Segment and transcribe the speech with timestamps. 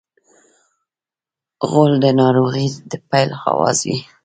[1.69, 3.99] غول د ناروغۍ د پیل اواز وي.